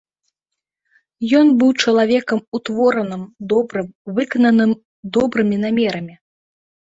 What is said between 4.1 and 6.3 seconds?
выкананым добрымі намерамі.